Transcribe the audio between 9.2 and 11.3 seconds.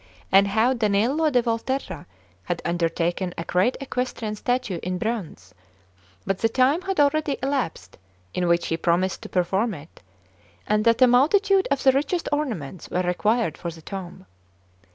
to perform it, and that a